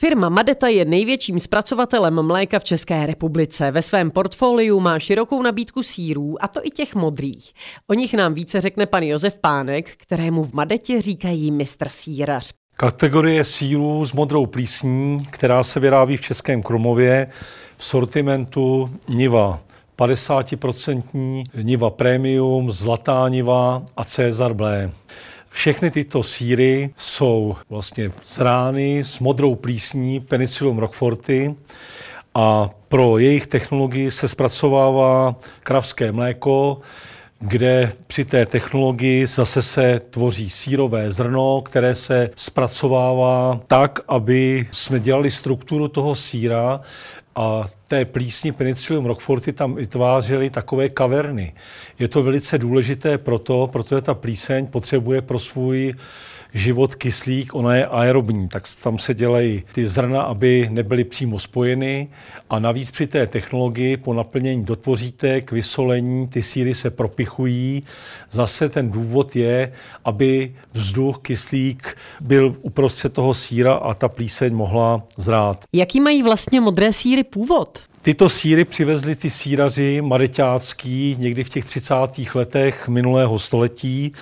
Firma 0.00 0.28
Madeta 0.28 0.68
je 0.68 0.84
největším 0.84 1.38
zpracovatelem 1.38 2.22
mléka 2.22 2.58
v 2.58 2.64
České 2.64 3.06
republice. 3.06 3.70
Ve 3.70 3.82
svém 3.82 4.10
portfoliu 4.10 4.80
má 4.80 4.98
širokou 4.98 5.42
nabídku 5.42 5.82
sírů, 5.82 6.44
a 6.44 6.48
to 6.48 6.60
i 6.66 6.70
těch 6.70 6.94
modrých. 6.94 7.52
O 7.86 7.94
nich 7.94 8.14
nám 8.14 8.34
více 8.34 8.60
řekne 8.60 8.86
pan 8.86 9.02
Josef 9.02 9.38
Pánek, 9.38 9.90
kterému 9.96 10.44
v 10.44 10.52
Madetě 10.52 11.00
říkají 11.00 11.50
mistr 11.50 11.88
sírař. 11.88 12.52
Kategorie 12.76 13.44
sírů 13.44 14.06
s 14.06 14.12
modrou 14.12 14.46
plísní, 14.46 15.26
která 15.30 15.62
se 15.62 15.80
vyrábí 15.80 16.16
v 16.16 16.20
Českém 16.20 16.62
Krumově 16.62 17.26
v 17.76 17.84
sortimentu 17.84 18.90
Niva. 19.08 19.60
50% 19.98 21.44
Niva 21.62 21.90
Premium, 21.90 22.70
Zlatá 22.70 23.28
Niva 23.28 23.82
a 23.96 24.04
Cezar 24.04 24.54
Blé. 24.54 24.90
Všechny 25.58 25.90
tyto 25.90 26.22
síry 26.22 26.90
jsou 26.96 27.56
vlastně 27.70 28.12
zrány 28.26 28.98
s 29.04 29.18
modrou 29.18 29.54
plísní 29.54 30.20
Penicillum 30.20 30.78
roqueforti 30.78 31.54
a 32.34 32.70
pro 32.88 33.18
jejich 33.18 33.46
technologii 33.46 34.10
se 34.10 34.28
zpracovává 34.28 35.36
kravské 35.62 36.12
mléko, 36.12 36.80
kde 37.40 37.92
při 38.06 38.24
té 38.24 38.46
technologii 38.46 39.26
zase 39.26 39.62
se 39.62 40.00
tvoří 40.10 40.50
sírové 40.50 41.10
zrno, 41.10 41.62
které 41.62 41.94
se 41.94 42.30
zpracovává 42.36 43.60
tak, 43.66 44.00
aby 44.08 44.68
jsme 44.72 45.00
dělali 45.00 45.30
strukturu 45.30 45.88
toho 45.88 46.14
síra 46.14 46.80
a 47.36 47.64
té 47.86 48.04
plísni 48.04 48.52
Penicillium 48.52 49.06
roqueforti 49.06 49.52
tam 49.52 49.74
vytvářely 49.74 50.50
takové 50.50 50.88
kaverny. 50.88 51.54
Je 51.98 52.08
to 52.08 52.22
velice 52.22 52.58
důležité 52.58 53.18
proto, 53.18 53.68
protože 53.72 54.00
ta 54.00 54.14
plíseň 54.14 54.66
potřebuje 54.66 55.22
pro 55.22 55.38
svůj 55.38 55.94
život 56.54 56.94
kyslík, 56.94 57.54
ona 57.54 57.76
je 57.76 57.86
aerobní, 57.86 58.48
tak 58.48 58.62
tam 58.82 58.98
se 58.98 59.14
dělají 59.14 59.62
ty 59.72 59.88
zrna, 59.88 60.22
aby 60.22 60.68
nebyly 60.72 61.04
přímo 61.04 61.38
spojeny 61.38 62.08
a 62.50 62.58
navíc 62.58 62.90
při 62.90 63.06
té 63.06 63.26
technologii 63.26 63.96
po 63.96 64.14
naplnění 64.14 64.64
dotvořítek, 64.64 65.52
vysolení, 65.52 66.28
ty 66.28 66.42
síry 66.42 66.74
se 66.74 66.90
propichují. 66.90 67.82
Zase 68.30 68.68
ten 68.68 68.90
důvod 68.90 69.36
je, 69.36 69.72
aby 70.04 70.54
vzduch, 70.72 71.18
kyslík 71.22 71.96
byl 72.20 72.56
uprostřed 72.62 73.12
toho 73.12 73.34
síra 73.34 73.74
a 73.74 73.94
ta 73.94 74.08
plíseň 74.08 74.54
mohla 74.54 75.02
zrát. 75.16 75.64
Jaký 75.72 76.00
mají 76.00 76.22
vlastně 76.22 76.60
modré 76.60 76.92
síry 76.92 77.24
původ? 77.24 77.78
Tyto 78.02 78.28
síry 78.28 78.64
přivezli 78.64 79.16
ty 79.16 79.30
síraři 79.30 80.02
mareťácký 80.02 81.16
někdy 81.18 81.44
v 81.44 81.48
těch 81.48 81.64
30. 81.64 81.94
letech 82.34 82.88
minulého 82.88 83.38
století. 83.38 84.12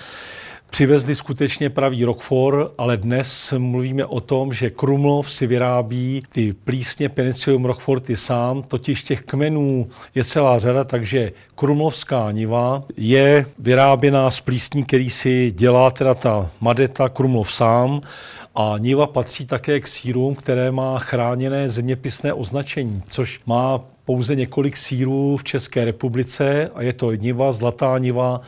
Přivezli 0.69 1.15
skutečně 1.15 1.69
pravý 1.69 2.03
Rockford, 2.03 2.71
ale 2.77 2.97
dnes 2.97 3.53
mluvíme 3.57 4.05
o 4.05 4.19
tom, 4.19 4.53
že 4.53 4.69
Krumlov 4.69 5.31
si 5.31 5.47
vyrábí 5.47 6.23
ty 6.29 6.53
plísně 6.53 7.09
Penicillium 7.09 7.65
rockforty 7.65 8.15
sám, 8.15 8.63
totiž 8.63 9.03
těch 9.03 9.21
kmenů 9.21 9.87
je 10.15 10.23
celá 10.23 10.59
řada, 10.59 10.83
takže 10.83 11.31
Krumlovská 11.55 12.31
niva 12.31 12.83
je 12.97 13.45
vyráběná 13.59 14.31
z 14.31 14.41
plísní, 14.41 14.83
který 14.83 15.09
si 15.09 15.51
dělá 15.55 15.91
teda 15.91 16.13
ta 16.13 16.51
Madeta 16.61 17.09
Krumlov 17.09 17.53
sám. 17.53 18.01
A 18.59 18.75
Niva 18.77 19.07
patří 19.07 19.45
také 19.45 19.79
k 19.79 19.87
sírům, 19.87 20.35
které 20.35 20.71
má 20.71 20.99
chráněné 20.99 21.69
zeměpisné 21.69 22.33
označení, 22.33 23.03
což 23.09 23.39
má 23.45 23.81
pouze 24.07 24.35
několik 24.35 24.77
sírů 24.77 25.37
v 25.37 25.43
České 25.43 25.85
republice 25.85 26.71
a 26.75 26.81
je 26.81 26.93
to 26.93 27.11
Niva, 27.13 27.51
Zlatá 27.51 27.97
Niva 27.97 28.41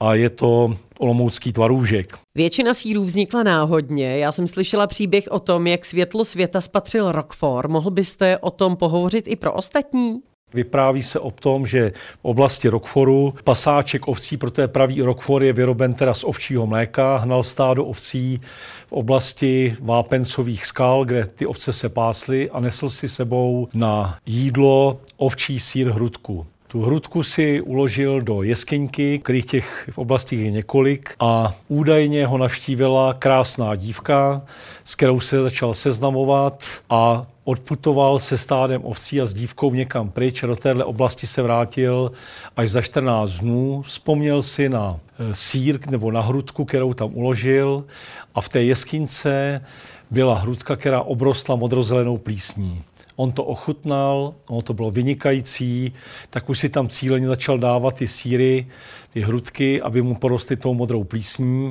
a 0.00 0.14
je 0.14 0.30
to 0.30 0.76
olomoucký 0.98 1.52
tvarůžek. 1.52 2.18
Většina 2.34 2.74
sírů 2.74 3.04
vznikla 3.04 3.42
náhodně. 3.42 4.18
Já 4.18 4.32
jsem 4.32 4.48
slyšela 4.48 4.86
příběh 4.86 5.24
o 5.30 5.40
tom, 5.40 5.66
jak 5.66 5.84
světlo 5.84 6.24
světa 6.24 6.60
spatřil 6.60 7.12
Rockford. 7.12 7.70
Mohl 7.70 7.90
byste 7.90 8.38
o 8.38 8.50
tom 8.50 8.76
pohovořit 8.76 9.24
i 9.28 9.36
pro 9.36 9.52
ostatní? 9.52 10.20
Vypráví 10.54 11.02
se 11.02 11.20
o 11.20 11.30
tom, 11.30 11.66
že 11.66 11.92
v 12.22 12.24
oblasti 12.24 12.68
Rockforu 12.68 13.34
pasáček 13.44 14.08
ovcí, 14.08 14.36
protože 14.36 14.68
pravý 14.68 15.02
Rockford 15.02 15.44
je 15.44 15.52
vyroben 15.52 15.94
teda 15.94 16.14
z 16.14 16.24
ovčího 16.24 16.66
mléka, 16.66 17.16
hnal 17.16 17.42
stádo 17.42 17.84
ovcí 17.84 18.40
v 18.86 18.92
oblasti 18.92 19.76
vápencových 19.80 20.66
skal, 20.66 21.04
kde 21.04 21.24
ty 21.24 21.46
ovce 21.46 21.72
se 21.72 21.88
pásly 21.88 22.50
a 22.50 22.60
nesl 22.60 22.90
si 22.90 23.08
sebou 23.08 23.68
na 23.74 24.18
jídlo 24.26 24.98
ovčí 25.16 25.60
sír 25.60 25.88
hrudku. 25.88 26.46
Tu 26.68 26.82
hrudku 26.82 27.22
si 27.22 27.60
uložil 27.60 28.20
do 28.20 28.42
jeskyňky, 28.42 29.18
kterých 29.18 29.44
těch 29.44 29.90
v 29.92 29.98
oblasti 29.98 30.36
je 30.36 30.50
několik 30.50 31.14
a 31.20 31.54
údajně 31.68 32.26
ho 32.26 32.38
navštívila 32.38 33.14
krásná 33.14 33.74
dívka, 33.74 34.42
s 34.84 34.94
kterou 34.94 35.20
se 35.20 35.42
začal 35.42 35.74
seznamovat 35.74 36.64
a 36.90 37.26
odputoval 37.44 38.18
se 38.18 38.38
stádem 38.38 38.84
ovcí 38.84 39.20
a 39.20 39.26
s 39.26 39.34
dívkou 39.34 39.74
někam 39.74 40.10
pryč 40.10 40.40
do 40.40 40.56
téhle 40.56 40.84
oblasti 40.84 41.26
se 41.26 41.42
vrátil 41.42 42.12
až 42.56 42.70
za 42.70 42.82
14 42.82 43.30
dnů. 43.30 43.82
Vzpomněl 43.86 44.42
si 44.42 44.68
na 44.68 45.00
e, 45.18 45.34
sír 45.34 45.78
nebo 45.90 46.10
na 46.10 46.20
hrudku, 46.20 46.64
kterou 46.64 46.94
tam 46.94 47.10
uložil 47.14 47.84
a 48.34 48.40
v 48.40 48.48
té 48.48 48.62
jeskyňce 48.62 49.60
byla 50.10 50.34
hrudka, 50.34 50.76
která 50.76 51.02
obrostla 51.02 51.56
modrozelenou 51.56 52.18
plísní. 52.18 52.82
On 53.16 53.32
to 53.32 53.44
ochutnal, 53.44 54.34
ono 54.48 54.62
to 54.62 54.74
bylo 54.74 54.90
vynikající, 54.90 55.92
tak 56.30 56.50
už 56.50 56.58
si 56.58 56.68
tam 56.68 56.88
cíleně 56.88 57.26
začal 57.26 57.58
dávat 57.58 57.94
ty 57.94 58.06
síry, 58.06 58.66
ty 59.10 59.20
hrudky, 59.20 59.82
aby 59.82 60.02
mu 60.02 60.14
porostly 60.14 60.56
tou 60.56 60.74
modrou 60.74 61.04
plísní. 61.04 61.70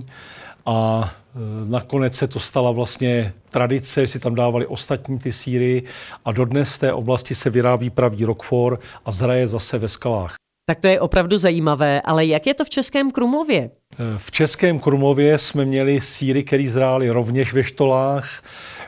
A 0.66 1.10
e, 1.36 1.70
nakonec 1.70 2.16
se 2.16 2.28
to 2.28 2.40
stala 2.40 2.72
vlastně 2.72 3.34
tradice, 3.50 4.08
si 4.08 4.20
tam 4.20 4.36
dávali 4.36 4.68
ostatní 4.68 5.20
ty 5.20 5.32
síry 5.32 5.84
a 6.26 6.32
dodnes 6.32 6.72
v 6.72 6.80
té 6.80 6.94
oblasti 6.94 7.36
se 7.36 7.50
vyrábí 7.50 7.90
pravý 7.90 8.26
Rockford 8.26 8.80
a 9.06 9.12
zhraje 9.12 9.48
zase 9.48 9.78
ve 9.78 9.88
skalách. 9.88 10.36
Tak 10.66 10.80
to 10.80 10.88
je 10.88 11.00
opravdu 11.00 11.38
zajímavé, 11.38 12.02
ale 12.02 12.26
jak 12.26 12.48
je 12.48 12.54
to 12.54 12.66
v 12.66 12.70
Českém 12.70 13.12
Krumově? 13.12 13.60
E, 13.60 13.70
v 14.18 14.32
Českém 14.32 14.80
Krumově 14.80 15.38
jsme 15.38 15.66
měli 15.66 16.02
síry, 16.02 16.44
které 16.44 16.70
zrály 16.70 17.10
rovněž 17.10 17.54
ve 17.54 17.64
štolách. 17.64 18.44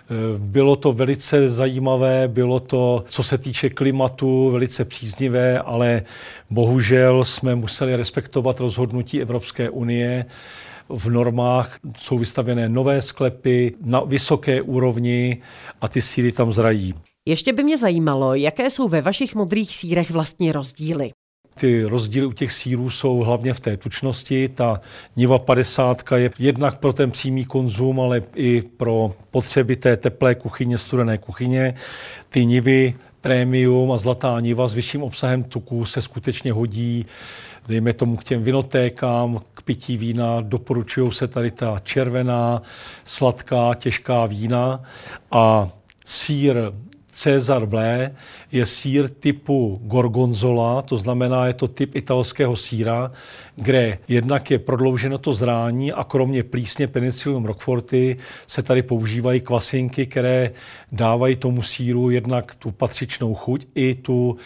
Eh, 0.09 0.13
bylo 0.37 0.75
to 0.75 0.93
velice 0.93 1.49
zajímavé, 1.49 2.27
bylo 2.27 2.59
to, 2.59 3.03
co 3.07 3.23
se 3.23 3.37
týče 3.37 3.69
klimatu, 3.69 4.49
velice 4.49 4.85
příznivé, 4.85 5.59
ale 5.59 6.01
bohužel 6.49 7.23
jsme 7.23 7.55
museli 7.55 7.95
respektovat 7.95 8.59
rozhodnutí 8.59 9.21
Evropské 9.21 9.69
unie. 9.69 10.25
V 10.89 11.09
normách 11.09 11.79
jsou 11.97 12.17
vystavěné 12.17 12.69
nové 12.69 13.01
sklepy 13.01 13.73
na 13.81 13.99
vysoké 13.99 14.61
úrovni 14.61 15.41
a 15.81 15.87
ty 15.87 16.01
síry 16.01 16.31
tam 16.31 16.53
zrají. 16.53 16.93
Ještě 17.27 17.53
by 17.53 17.63
mě 17.63 17.77
zajímalo, 17.77 18.35
jaké 18.35 18.69
jsou 18.69 18.87
ve 18.87 19.01
vašich 19.01 19.35
modrých 19.35 19.75
sírech 19.75 20.11
vlastně 20.11 20.51
rozdíly. 20.51 21.11
Ty 21.59 21.83
rozdíly 21.83 22.25
u 22.25 22.31
těch 22.31 22.53
sírů 22.53 22.89
jsou 22.89 23.17
hlavně 23.17 23.53
v 23.53 23.59
té 23.59 23.77
tučnosti. 23.77 24.49
Ta 24.49 24.81
Niva 25.15 25.39
50 25.39 26.03
je 26.15 26.31
jednak 26.39 26.79
pro 26.79 26.93
ten 26.93 27.11
přímý 27.11 27.45
konzum, 27.45 27.99
ale 27.99 28.23
i 28.35 28.61
pro 28.61 29.15
potřeby 29.31 29.75
té 29.75 29.97
teplé 29.97 30.35
kuchyně, 30.35 30.77
studené 30.77 31.17
kuchyně. 31.17 31.73
Ty 32.29 32.45
Nivy 32.45 32.93
Premium 33.25 33.91
a 33.91 33.97
Zlatá 33.97 34.39
Niva 34.39 34.67
s 34.67 34.73
vyšším 34.73 35.03
obsahem 35.03 35.43
tuku 35.43 35.85
se 35.85 36.01
skutečně 36.01 36.53
hodí 36.53 37.05
dejme 37.67 37.93
tomu 37.93 38.17
k 38.17 38.23
těm 38.23 38.43
vinotékám, 38.43 39.41
k 39.53 39.61
pití 39.61 39.97
vína, 39.97 40.41
doporučují 40.41 41.11
se 41.11 41.27
tady 41.27 41.51
ta 41.51 41.79
červená, 41.83 42.61
sladká, 43.03 43.73
těžká 43.73 44.25
vína 44.25 44.83
a 45.31 45.69
sír 46.05 46.57
César 47.15 47.65
Blé 47.65 48.15
je 48.51 48.65
sír 48.65 49.09
typu 49.09 49.79
gorgonzola, 49.83 50.81
to 50.81 50.97
znamená, 50.97 51.47
je 51.47 51.53
to 51.53 51.67
typ 51.67 51.95
italského 51.95 52.55
síra, 52.55 53.11
kde 53.55 53.97
jednak 54.07 54.51
je 54.51 54.59
prodlouženo 54.59 55.17
to 55.17 55.33
zrání 55.33 55.91
a 55.91 56.03
kromě 56.03 56.43
plísně 56.43 56.87
Penicillium 56.87 57.45
roqueforti 57.45 58.17
se 58.47 58.61
tady 58.61 58.83
používají 58.83 59.41
kvasinky, 59.41 60.05
které 60.05 60.51
dávají 60.91 61.35
tomu 61.35 61.61
síru 61.61 62.09
jednak 62.09 62.55
tu 62.55 62.71
patřičnou 62.71 63.33
chuť 63.33 63.65
i 63.75 63.95
tu 63.95 64.37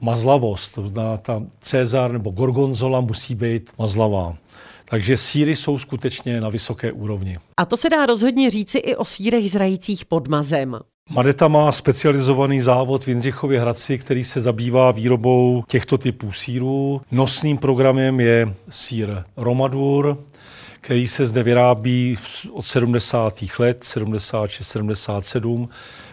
mazlavost. 0.00 0.74
To 0.74 0.88
znamená, 0.88 1.16
ta 1.16 1.42
Cezar 1.60 2.12
nebo 2.12 2.30
gorgonzola 2.30 3.00
musí 3.00 3.34
být 3.34 3.70
mazlavá. 3.78 4.36
Takže 4.84 5.16
síry 5.16 5.56
jsou 5.56 5.78
skutečně 5.78 6.40
na 6.40 6.48
vysoké 6.48 6.92
úrovni. 6.92 7.38
A 7.56 7.64
to 7.64 7.76
se 7.76 7.90
dá 7.90 8.06
rozhodně 8.06 8.50
říci 8.50 8.78
i 8.78 8.96
o 8.96 9.04
sírech 9.04 9.50
zrajících 9.50 10.04
pod 10.04 10.28
mazem. 10.28 10.78
Madeta 11.10 11.48
má 11.48 11.72
specializovaný 11.72 12.60
závod 12.60 13.04
v 13.04 13.08
Jindřichově 13.08 13.60
Hradci, 13.60 13.98
který 13.98 14.24
se 14.24 14.40
zabývá 14.40 14.90
výrobou 14.90 15.64
těchto 15.68 15.98
typů 15.98 16.32
sírů. 16.32 17.00
Nosným 17.10 17.58
programem 17.58 18.20
je 18.20 18.54
sír 18.70 19.22
Romadur, 19.36 20.18
který 20.80 21.08
se 21.08 21.26
zde 21.26 21.42
vyrábí 21.42 22.16
od 22.52 22.66
70. 22.66 23.34
let, 23.58 23.84
76, 23.84 24.68
77. 24.68 25.68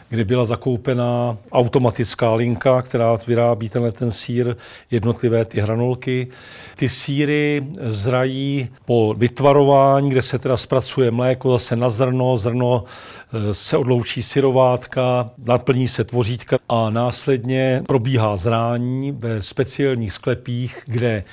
kde 0.09 0.25
byla 0.25 0.45
zakoupená 0.45 1.37
automatická 1.51 2.33
linka, 2.33 2.81
která 2.81 3.17
vyrábí 3.27 3.69
tenhle 3.69 3.91
ten 3.91 4.11
sír, 4.11 4.55
jednotlivé 4.91 5.45
ty 5.45 5.61
hranolky. 5.61 6.27
Ty 6.75 6.89
síry 6.89 7.67
zrají 7.81 8.69
po 8.85 9.13
vytvarování, 9.17 10.09
kde 10.09 10.21
se 10.21 10.39
teda 10.39 10.57
zpracuje 10.57 11.11
mléko 11.11 11.51
zase 11.51 11.75
na 11.75 11.89
zrno, 11.89 12.37
zrno 12.37 12.83
eh, 12.83 13.53
se 13.53 13.77
odloučí 13.77 14.23
syrovátka, 14.23 15.29
naplní 15.45 15.87
se 15.87 16.03
tvořítka 16.03 16.57
a 16.69 16.89
následně 16.89 17.83
probíhá 17.87 18.35
zrání 18.35 19.11
ve 19.11 19.41
speciálních 19.41 20.13
sklepích, 20.13 20.83
kde 20.85 21.23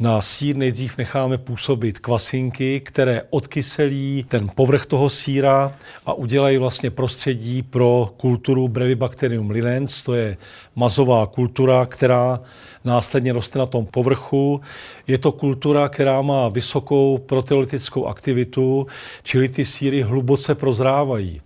na 0.00 0.20
sír 0.20 0.56
nejdřív 0.56 0.98
necháme 0.98 1.38
působit 1.38 1.98
kvasinky, 1.98 2.80
které 2.80 3.22
odkyselí 3.30 4.24
ten 4.28 4.50
povrch 4.54 4.86
toho 4.86 5.10
síra 5.10 5.76
a 6.06 6.12
udělají 6.12 6.58
vlastně 6.58 6.90
prostředí 6.90 7.62
pro 7.62 8.10
kulturu 8.16 8.68
Brevibacterium 8.68 9.50
linens, 9.50 10.02
to 10.02 10.14
je 10.14 10.36
mazová 10.76 11.26
kultura, 11.26 11.86
která 11.86 12.40
následně 12.84 13.32
roste 13.32 13.58
na 13.58 13.66
tom 13.66 13.86
povrchu. 13.86 14.60
Je 15.06 15.18
to 15.18 15.32
kultura, 15.32 15.88
která 15.88 16.22
má 16.22 16.48
vysokou 16.48 17.18
proteolytickou 17.18 18.06
aktivitu, 18.06 18.86
čili 19.22 19.48
ty 19.48 19.64
síry 19.64 20.02
hluboce 20.02 20.54
prozrávají. 20.54 21.40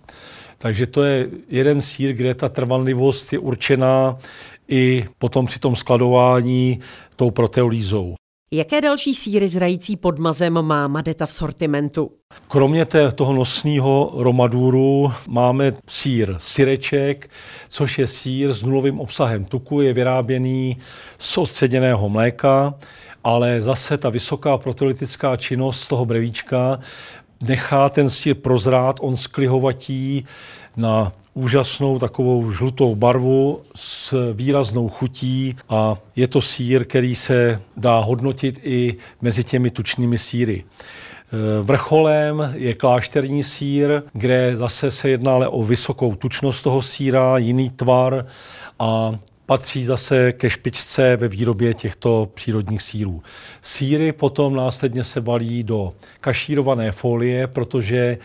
Takže 0.59 0.87
to 0.87 1.03
je 1.03 1.29
jeden 1.49 1.81
sír, 1.81 2.13
kde 2.13 2.35
ta 2.35 2.49
trvanlivost 2.49 3.33
je 3.33 3.39
určená 3.39 4.19
i 4.69 5.05
potom 5.19 5.47
při 5.47 5.59
tom 5.59 5.77
skladování 5.77 6.81
tou 7.17 7.31
proteolízou. 7.31 8.15
Jaké 8.57 8.81
další 8.81 9.15
síry 9.15 9.49
zrající 9.49 9.97
pod 9.97 10.19
mazem 10.19 10.63
má 10.63 10.89
Madeta 10.89 11.27
v 11.27 11.33
sortimentu? 11.33 12.11
Kromě 12.49 12.85
té, 12.85 13.13
toho 13.13 13.33
nosního 13.33 14.13
romaduru 14.15 15.13
máme 15.27 15.73
sír 15.89 16.35
syreček, 16.39 17.31
což 17.69 17.99
je 17.99 18.07
sír 18.07 18.55
s 18.55 18.63
nulovým 18.63 19.01
obsahem 19.01 19.45
tuku, 19.45 19.81
je 19.81 19.93
vyráběný 19.93 20.77
z 21.19 21.39
ostředěného 21.39 22.09
mléka, 22.09 22.75
ale 23.25 23.61
zase 23.61 23.99
ta 23.99 24.11
vysoká 24.11 24.59
proteolytická 24.59 25.37
činnost 25.37 25.89
toho 25.89 26.05
brevíčka 26.05 26.79
nechá 27.43 27.89
ten 27.89 28.11
sír 28.11 28.35
prozrát, 28.35 28.97
on 29.01 29.17
sklihovatí 29.17 30.27
na 30.77 31.13
úžasnou 31.35 31.99
takovou 31.99 32.53
žlutou 32.53 32.95
barvu 32.95 33.61
s 33.75 34.33
výraznou 34.33 34.89
chutí 34.89 35.57
a 35.69 35.97
je 36.17 36.29
to 36.29 36.41
sír, 36.41 36.85
který 36.85 37.15
se 37.15 37.61
dá 37.77 37.99
hodnotit 37.99 38.61
i 38.63 38.97
mezi 39.23 39.45
těmi 39.45 39.71
tučnými 39.71 40.19
síry. 40.19 40.65
Vrcholem 41.63 42.53
je 42.55 42.75
klášterní 42.75 43.43
sír, 43.43 44.03
kde 44.13 44.57
zase 44.57 44.91
se 44.91 45.09
jedná 45.09 45.35
ale 45.35 45.49
o 45.49 45.63
vysokou 45.63 46.15
tučnost 46.15 46.63
toho 46.63 46.83
síra, 46.83 47.39
jiný 47.39 47.71
tvar 47.71 48.27
a 48.79 49.19
patří 49.47 49.85
zase 49.85 50.33
ke 50.33 50.51
špičce 50.51 51.17
ve 51.17 51.29
výrobě 51.29 51.75
těchto 51.75 52.29
přírodních 52.35 52.83
sírů. 52.83 53.23
Síry 53.61 54.13
potom 54.13 54.57
následně 54.57 55.05
se 55.05 55.21
balí 55.21 55.63
do 55.63 55.93
kašírované 56.21 56.93
folie, 56.93 57.47
protože 57.47 58.19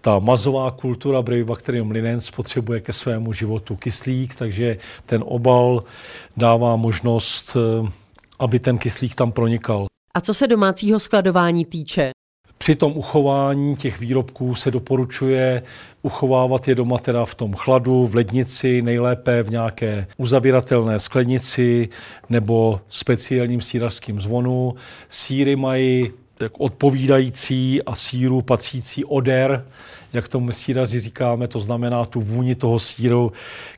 ta 0.00 0.18
mazová 0.18 0.70
kultura 0.70 1.22
Brevibacterium 1.22 1.90
linens 1.90 2.30
potřebuje 2.30 2.80
ke 2.80 2.92
svému 2.92 3.32
životu 3.32 3.76
kyslík, 3.76 4.34
takže 4.34 4.78
ten 5.06 5.24
obal 5.26 5.84
dává 6.36 6.76
možnost, 6.76 7.56
eh, 7.56 7.90
aby 8.38 8.58
ten 8.58 8.78
kyslík 8.78 9.14
tam 9.14 9.32
pronikal. 9.32 9.86
A 10.14 10.20
co 10.20 10.34
se 10.34 10.46
domácího 10.46 11.00
skladování 11.00 11.64
týče? 11.64 12.10
Při 12.58 12.74
tom 12.74 12.92
uchování 12.96 13.76
těch 13.76 14.00
výrobků 14.00 14.54
se 14.54 14.70
doporučuje 14.70 15.62
uchovávat 16.02 16.68
je 16.68 16.74
doma 16.74 16.98
teda 16.98 17.24
v 17.24 17.34
tom 17.34 17.54
chladu, 17.54 18.06
v 18.06 18.14
lednici, 18.14 18.82
nejlépe 18.82 19.42
v 19.42 19.50
nějaké 19.50 20.06
uzavíratelné 20.16 20.98
sklenici 20.98 21.88
nebo 22.28 22.80
speciálním 22.88 23.60
sírařským 23.60 24.20
zvonu. 24.20 24.74
Síry 25.08 25.56
mají 25.56 26.10
odpovídající 26.58 27.82
a 27.82 27.94
síru 27.94 28.42
patřící 28.42 29.04
odér, 29.04 29.66
jak 30.12 30.28
tomu 30.28 30.52
síraři 30.52 31.00
říkáme, 31.00 31.48
to 31.48 31.60
znamená 31.60 32.04
tu 32.04 32.20
vůni 32.20 32.54
toho 32.54 32.78
síru, 32.78 33.32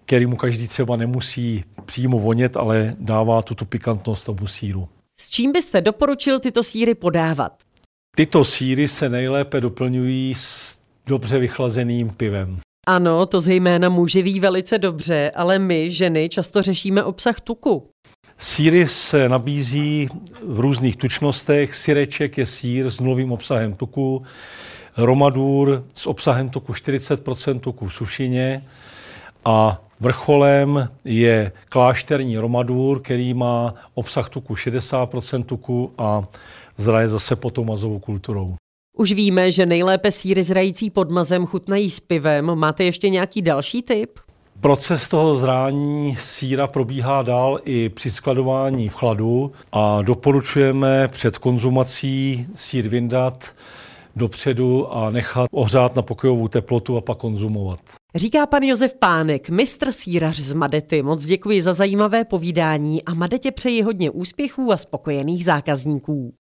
který 0.07 0.27
mu 0.27 0.37
každý 0.37 0.69
třeba 0.69 0.97
nemusí 0.97 1.65
přímo 1.87 2.19
vonět, 2.19 2.57
ale 2.57 2.97
dává 2.99 3.43
tu, 3.43 3.55
tu 3.55 3.65
pikantnost 3.65 4.27
tomu 4.27 4.47
síru. 4.47 4.89
S 5.21 5.31
čím 5.31 5.53
byste 5.53 5.81
doporučil 5.81 6.41
tyto 6.41 6.63
síry 6.63 6.95
podávat? 6.95 7.53
Tyto 8.17 8.45
síry 8.45 8.89
se 8.89 9.09
nejlépe 9.09 9.61
doplňují 9.61 10.35
s 10.35 10.77
dobře 11.07 11.39
vychlazeným 11.39 12.11
pivem. 12.11 12.59
Ano, 12.87 13.27
to 13.27 13.41
zejména 13.41 13.89
muži 13.89 14.23
ví 14.23 14.41
velice 14.41 14.79
dobře, 14.79 15.31
ale 15.35 15.59
my, 15.59 15.91
ženy, 15.91 16.29
často 16.29 16.63
řešíme 16.63 17.05
obsah 17.05 17.41
tuku. 17.41 17.89
Síry 18.39 18.89
se 18.89 19.29
nabízí 19.29 20.09
v 20.43 20.61
různých 20.61 20.97
tučnostech. 20.97 21.77
Syreček 21.77 22.39
je 22.39 22.47
sír 22.47 22.91
s 22.91 23.01
nulovým 23.01 23.33
obsahem 23.33 23.75
tuku, 23.75 24.23
romadur 24.97 25.85
s 25.95 26.07
obsahem 26.07 26.49
tuku 26.49 26.75
40 26.75 27.21
tuku 27.61 27.89
v 27.89 27.95
sušině 27.95 28.67
a 29.45 29.83
vrcholem 30.01 30.89
je 31.05 31.53
klášterní 31.69 32.39
romadur, 32.39 33.01
který 33.01 33.35
má 33.35 33.75
obsah 33.95 34.29
tuku 34.29 34.57
60 34.57 35.11
tuku 35.47 35.93
a 35.99 36.23
zraje 36.77 37.09
zase 37.09 37.37
potom 37.37 37.67
mazovou 37.67 37.99
kulturou. 37.99 38.55
Už 38.97 39.13
víme, 39.13 39.53
že 39.53 39.67
nejlépe 39.67 40.11
síry 40.11 40.43
zrající 40.43 40.91
pod 40.91 41.11
mazem 41.11 41.47
chutnají 41.47 41.91
s 41.91 42.01
pivem. 42.01 42.55
Máte 42.55 42.85
ještě 42.85 43.09
nějaký 43.09 43.43
další 43.43 43.83
tip? 43.83 44.19
Proces 44.61 45.09
toho 45.09 45.37
zrání 45.37 46.17
síra 46.21 46.67
probíhá 46.67 47.23
dál 47.23 47.61
i 47.65 47.89
při 47.89 48.11
skladování 48.11 48.89
v 48.89 48.95
chladu 48.95 49.53
a 49.73 50.03
doporučujeme 50.03 51.09
před 51.09 51.39
konzumací 51.39 52.47
sír 52.55 52.89
vyndat 52.89 53.49
dopředu 54.17 54.93
a 54.93 55.11
nechat 55.11 55.49
ohřát 55.53 55.97
na 55.97 56.03
pokojovou 56.03 56.49
teplotu 56.49 56.97
a 56.97 57.01
pak 57.01 57.19
konzumovat. 57.19 58.00
Říká 58.15 58.47
pan 58.47 58.63
Josef 58.63 58.95
Pánek, 58.95 59.51
mistr 59.51 59.93
sírař 59.93 60.41
z 60.41 60.55
Madety. 60.55 61.03
Moc 61.03 61.25
děkuji 61.25 61.63
za 61.63 61.73
zajímavé 61.73 62.25
povídání 62.25 63.05
a 63.05 63.15
Madetě 63.15 63.51
přeji 63.51 63.83
hodně 63.83 64.11
úspěchů 64.11 64.73
a 64.73 64.77
spokojených 64.77 65.45
zákazníků. 65.45 66.35